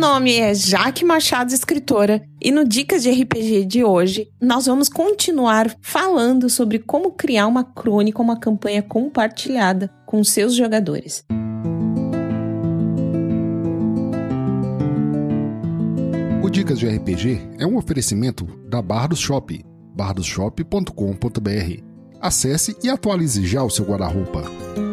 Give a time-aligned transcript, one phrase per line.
[0.00, 5.76] nome é Jaque Machado, escritora, e no Dicas de RPG de hoje, nós vamos continuar
[5.82, 11.22] falando sobre como criar uma crônica, uma campanha compartilhada com seus jogadores.
[16.42, 19.62] O Dicas de RPG é um oferecimento da Bardos Shop,
[19.94, 21.82] bardosshop.com.br.
[22.18, 24.89] Acesse e atualize já o seu guarda-roupa.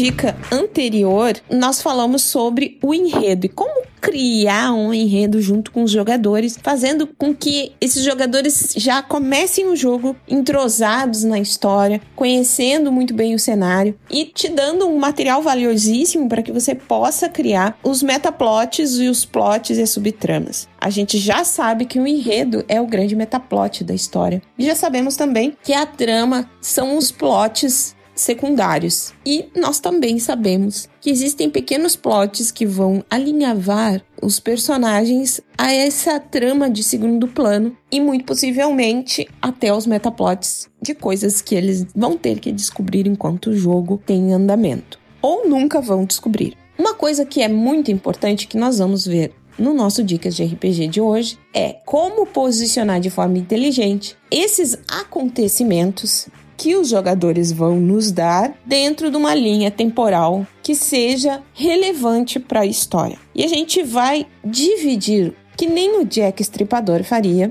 [0.00, 5.90] Dica anterior, nós falamos sobre o enredo e como criar um enredo junto com os
[5.90, 13.12] jogadores, fazendo com que esses jogadores já comecem o jogo entrosados na história, conhecendo muito
[13.12, 18.02] bem o cenário e te dando um material valiosíssimo para que você possa criar os
[18.02, 20.66] metaplots e os plots e as subtramas.
[20.80, 24.40] A gente já sabe que o enredo é o grande metaplot da história.
[24.58, 29.12] E já sabemos também que a trama são os plots secundários.
[29.24, 36.20] E nós também sabemos que existem pequenos plots que vão alinhavar os personagens a essa
[36.20, 42.16] trama de segundo plano e muito possivelmente até os metaplots de coisas que eles vão
[42.16, 46.56] ter que descobrir enquanto o jogo tem andamento ou nunca vão descobrir.
[46.78, 50.88] Uma coisa que é muito importante que nós vamos ver no nosso Dicas de RPG
[50.88, 56.28] de hoje é como posicionar de forma inteligente esses acontecimentos
[56.60, 62.60] que os jogadores vão nos dar dentro de uma linha temporal que seja relevante para
[62.60, 63.16] a história.
[63.34, 67.50] E a gente vai dividir, que nem o Jack Estripador faria.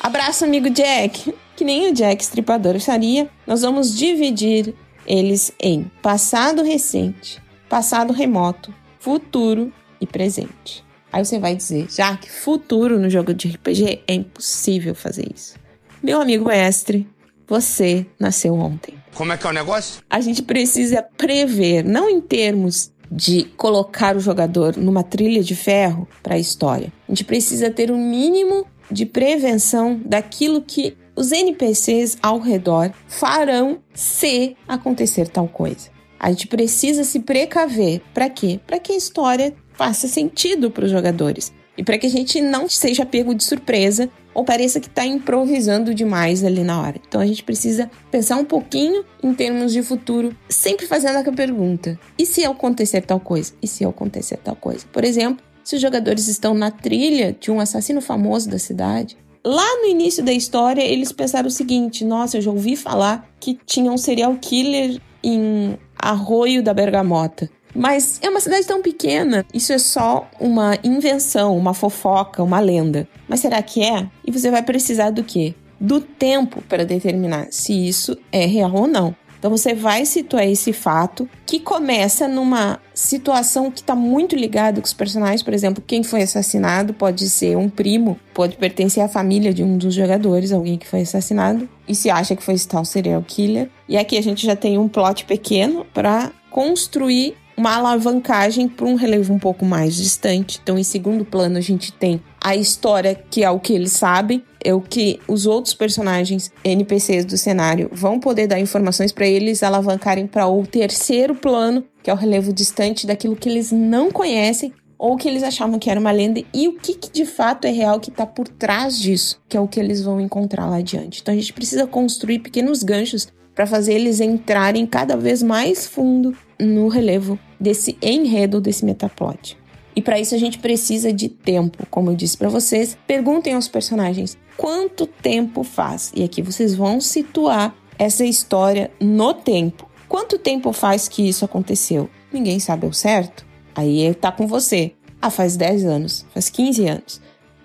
[0.00, 1.34] Abraço, amigo Jack!
[1.54, 4.74] Que nem o Jack Estripador faria, nós vamos dividir
[5.06, 9.70] eles em passado recente, passado remoto, futuro
[10.00, 10.82] e presente.
[11.12, 15.54] Aí você vai dizer, já que futuro no jogo de RPG é impossível fazer isso.
[16.02, 17.06] Meu amigo mestre,
[17.52, 18.94] você nasceu ontem.
[19.14, 20.02] Como é que é o negócio?
[20.08, 26.08] A gente precisa prever, não em termos de colocar o jogador numa trilha de ferro
[26.22, 26.90] para a história.
[27.06, 33.80] A gente precisa ter um mínimo de prevenção daquilo que os NPCs ao redor farão
[33.92, 35.90] se acontecer tal coisa.
[36.18, 38.00] A gente precisa se precaver.
[38.14, 38.60] Para quê?
[38.66, 42.66] Para que a história faça sentido para os jogadores e para que a gente não
[42.66, 47.00] seja pego de surpresa ou pareça que está improvisando demais ali na hora.
[47.06, 51.98] Então a gente precisa pensar um pouquinho em termos de futuro, sempre fazendo aquela pergunta:
[52.18, 53.52] e se acontecer tal coisa?
[53.62, 54.86] E se acontecer tal coisa?
[54.92, 59.80] Por exemplo, se os jogadores estão na trilha de um assassino famoso da cidade, Lá
[59.80, 63.90] no início da história, eles pensaram o seguinte: nossa, eu já ouvi falar que tinha
[63.90, 67.50] um serial killer em Arroio da Bergamota.
[67.74, 73.08] Mas é uma cidade tão pequena, isso é só uma invenção, uma fofoca, uma lenda.
[73.28, 74.06] Mas será que é?
[74.24, 75.54] E você vai precisar do quê?
[75.80, 79.16] Do tempo para determinar se isso é real ou não.
[79.42, 84.86] Então você vai situar esse fato que começa numa situação que está muito ligada com
[84.86, 85.42] os personagens.
[85.42, 89.76] Por exemplo, quem foi assassinado pode ser um primo, pode pertencer à família de um
[89.76, 93.68] dos jogadores, alguém que foi assassinado, e se acha que foi tal serial killer.
[93.88, 98.94] E aqui a gente já tem um plot pequeno para construir uma alavancagem para um
[98.94, 100.58] relevo um pouco mais distante.
[100.62, 104.42] Então, em segundo plano, a gente tem a história, que é o que eles sabem,
[104.64, 109.62] é o que os outros personagens NPCs do cenário vão poder dar informações para eles
[109.62, 114.72] alavancarem para o terceiro plano, que é o relevo distante daquilo que eles não conhecem
[115.02, 117.72] ou que eles achavam que era uma lenda e o que, que de fato é
[117.72, 121.20] real que está por trás disso, que é o que eles vão encontrar lá adiante.
[121.20, 126.36] Então a gente precisa construir pequenos ganchos para fazer eles entrarem cada vez mais fundo
[126.62, 129.58] no relevo desse enredo desse metaplot.
[129.94, 132.96] E para isso a gente precisa de tempo, como eu disse para vocês.
[133.06, 136.12] Perguntem aos personagens quanto tempo faz.
[136.14, 139.88] E aqui vocês vão situar essa história no tempo.
[140.08, 142.08] Quanto tempo faz que isso aconteceu?
[142.32, 143.46] Ninguém sabe ao certo?
[143.74, 144.92] Aí tá com você.
[145.20, 147.20] Ah, faz 10 anos, faz 15 anos.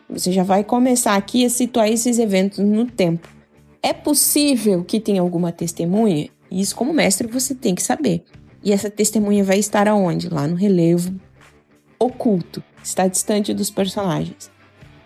[0.10, 3.28] Você já vai começar aqui a situar esses eventos no tempo.
[3.82, 6.30] É possível que tenha alguma testemunha?
[6.50, 8.24] Isso, como mestre, você tem que saber.
[8.68, 10.28] E essa testemunha vai estar aonde?
[10.28, 11.16] Lá no relevo
[11.98, 14.52] oculto, está distante dos personagens.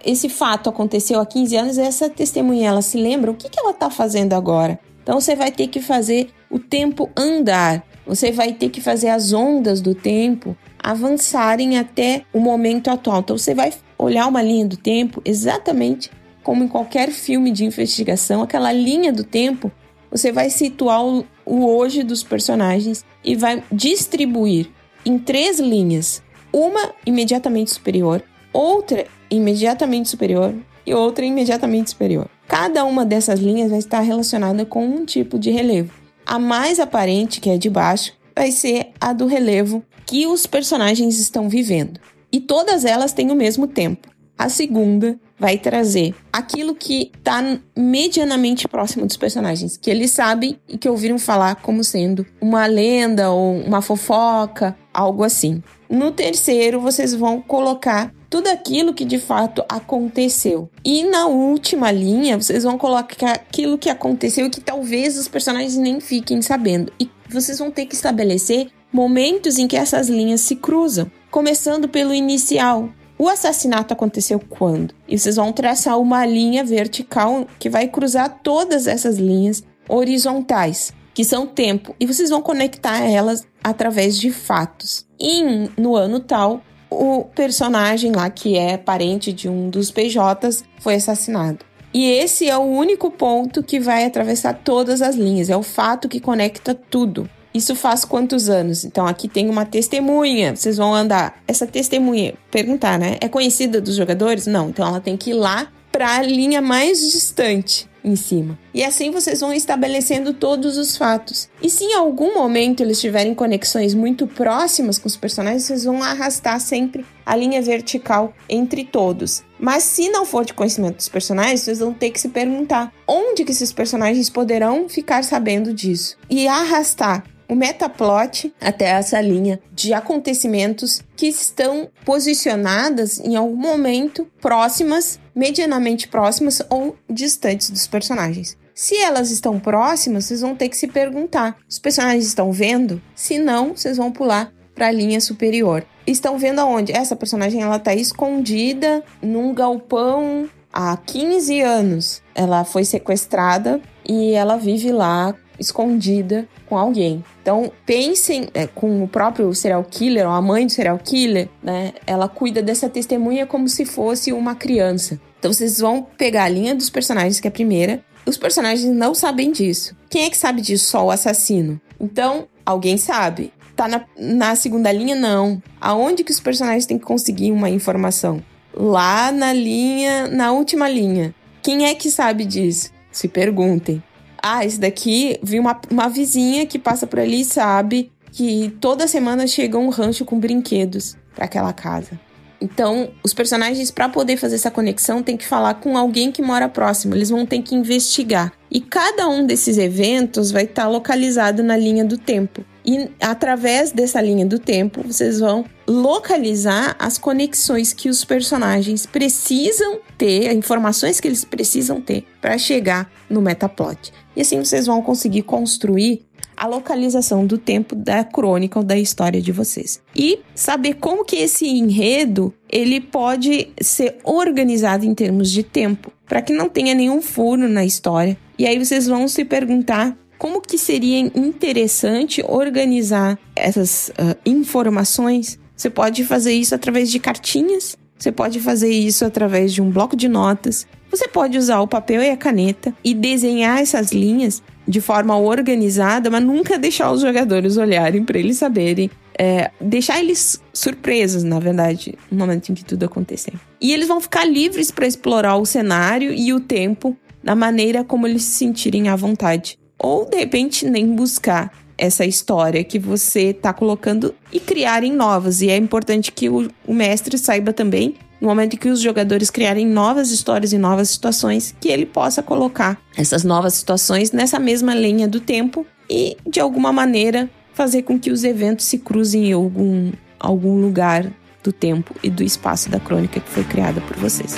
[0.04, 3.60] Esse fato aconteceu há 15 anos e essa testemunha, ela se lembra o que, que
[3.60, 4.80] ela está fazendo agora.
[5.04, 9.32] Então você vai ter que fazer o tempo andar, você vai ter que fazer as
[9.32, 13.20] ondas do tempo avançarem até o momento atual.
[13.20, 16.10] Então você vai olhar uma linha do tempo exatamente
[16.42, 19.72] como em qualquer filme de investigação, aquela linha do tempo,
[20.12, 24.70] você vai situar o, hoje dos personagens e vai distribuir
[25.06, 26.22] em três linhas.
[26.52, 28.22] Uma imediatamente superior,
[28.52, 30.54] outra imediatamente superior
[30.86, 32.30] e outra imediatamente superior.
[32.46, 35.94] Cada uma dessas linhas vai estar relacionada com um tipo de relevo.
[36.26, 41.18] A mais aparente, que é de baixo, vai ser a do relevo que os personagens
[41.18, 42.00] estão vivendo.
[42.30, 44.10] E todas elas têm o mesmo tempo.
[44.38, 47.44] A segunda vai trazer aquilo que está
[47.76, 53.32] medianamente próximo dos personagens, que eles sabem e que ouviram falar como sendo uma lenda
[53.32, 55.64] ou uma fofoca, algo assim.
[55.90, 60.70] No terceiro, vocês vão colocar tudo aquilo que de fato aconteceu.
[60.86, 65.76] E na última linha, vocês vão colocar aquilo que aconteceu e que talvez os personagens
[65.76, 66.94] nem fiquem sabendo.
[67.00, 72.14] E vocês vão ter que estabelecer momentos em que essas linhas se cruzam, começando pelo
[72.14, 72.90] inicial.
[73.22, 74.96] O assassinato aconteceu quando?
[75.08, 81.24] E vocês vão traçar uma linha vertical que vai cruzar todas essas linhas horizontais, que
[81.24, 85.06] são tempo, e vocês vão conectar elas através de fatos.
[85.20, 85.44] E
[85.80, 91.60] no ano tal, o personagem lá, que é parente de um dos PJs, foi assassinado.
[91.94, 96.10] E esse é o único ponto que vai atravessar todas as linhas, é o fato
[96.10, 97.30] que conecta tudo.
[97.54, 98.86] Isso faz quantos anos?
[98.86, 101.42] Então aqui tem uma testemunha, vocês vão andar.
[101.48, 103.18] Essa testemunha, perguntar, né?
[103.20, 104.48] É conhecida dos jogadores?
[104.48, 108.58] Não, então ela tem que ir lá para a linha mais distante em cima.
[108.74, 111.50] E assim vocês vão estabelecendo todos os fatos.
[111.62, 116.02] E se em algum momento eles tiverem conexões muito próximas com os personagens, vocês vão
[116.02, 119.44] arrastar sempre a linha vertical entre todos.
[119.60, 123.44] Mas se não for de conhecimento dos personagens, vocês vão ter que se perguntar onde
[123.44, 126.18] que esses personagens poderão ficar sabendo disso.
[126.30, 134.26] E arrastar o metaplot até essa linha de acontecimentos que estão posicionadas em algum momento
[134.40, 138.58] próximas, medianamente próximas ou distantes dos personagens.
[138.74, 143.02] Se elas estão próximas, vocês vão ter que se perguntar: os personagens estão vendo?
[143.14, 145.86] Se não, vocês vão pular para a linha superior.
[146.08, 146.94] Estão vendo aonde?
[146.94, 152.24] Essa personagem ela tá escondida num galpão há 15 anos.
[152.34, 157.24] Ela foi sequestrada e ela vive lá escondida com alguém.
[157.42, 161.94] Então, pensem é, com o próprio serial killer, ou a mãe do serial killer, né?
[162.06, 165.20] Ela cuida dessa testemunha como se fosse uma criança.
[165.40, 168.04] Então, vocês vão pegar a linha dos personagens, que é a primeira.
[168.26, 169.96] Os personagens não sabem disso.
[170.10, 170.86] Quem é que sabe disso?
[170.86, 171.80] Só o assassino.
[172.00, 173.54] Então, alguém sabe.
[173.76, 175.16] Tá na, na segunda linha?
[175.16, 175.62] Não.
[175.80, 178.44] Aonde que os personagens têm que conseguir uma informação?
[178.74, 181.34] Lá na linha, na última linha.
[181.62, 182.92] Quem é que sabe disso?
[183.12, 184.02] Se perguntem.
[184.42, 189.08] Ah, esse daqui, vi uma, uma vizinha que passa por ali e sabe que toda
[189.08, 192.20] semana chega um rancho com brinquedos para aquela casa.
[192.62, 196.70] Então, os personagens, para poder fazer essa conexão, tem que falar com alguém que mora
[196.70, 197.16] próximo.
[197.16, 198.54] Eles vão ter que investigar.
[198.70, 202.64] E cada um desses eventos vai estar tá localizado na linha do tempo.
[202.86, 210.00] E através dessa linha do tempo, vocês vão localizar as conexões que os personagens precisam
[210.18, 214.12] ter, informações que eles precisam ter para chegar no metaplot.
[214.36, 216.26] E assim vocês vão conseguir construir
[216.56, 220.02] a localização do tempo da crônica ou da história de vocês.
[220.16, 226.42] E saber como que esse enredo ele pode ser organizado em termos de tempo, para
[226.42, 228.38] que não tenha nenhum furo na história.
[228.58, 235.60] E aí vocês vão se perguntar como que seria interessante organizar essas uh, informações.
[235.76, 240.16] Você pode fazer isso através de cartinhas, você pode fazer isso através de um bloco
[240.16, 245.02] de notas, você pode usar o papel e a caneta e desenhar essas linhas de
[245.02, 249.12] forma organizada, mas nunca deixar os jogadores olharem para eles saberem.
[249.38, 253.54] É, deixar eles surpresos, na verdade, no momento em que tudo acontecer.
[253.80, 258.28] E eles vão ficar livres para explorar o cenário e o tempo da maneira como
[258.28, 259.78] eles se sentirem à vontade.
[259.98, 265.62] Ou, de repente, nem buscar essa história que você está colocando e criarem novas.
[265.62, 269.52] E é importante que o, o mestre saiba também no momento em que os jogadores
[269.52, 274.96] criarem novas histórias e novas situações, que ele possa colocar essas novas situações nessa mesma
[274.96, 279.54] linha do tempo e, de alguma maneira, fazer com que os eventos se cruzem em
[279.54, 281.32] algum, algum lugar
[281.64, 284.56] do tempo e do espaço da crônica que foi criada por vocês.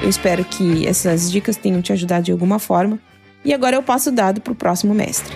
[0.00, 3.00] Eu espero que essas dicas tenham te ajudado de alguma forma.
[3.46, 5.32] E agora eu passo o dado para o próximo mestre.